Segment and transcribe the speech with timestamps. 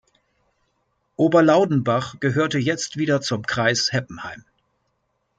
[1.15, 4.43] Ober-Laudenbach gehörte jetzt wieder zum Kreis Heppenheim.